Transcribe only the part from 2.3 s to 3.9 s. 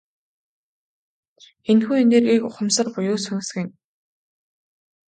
ухамсар буюу сүнс гэнэ.